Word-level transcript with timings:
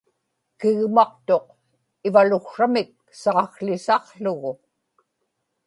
kigmaqtuq 0.59 1.45
ivaluksramik 2.07 2.91
saakłisaqługu 3.21 4.51